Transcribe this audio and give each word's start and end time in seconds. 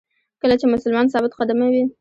کله 0.41 0.55
چې 0.59 0.65
مسلمان 0.73 1.05
ثابت 1.13 1.31
قدمه 1.39 1.67
وي. 1.73 1.83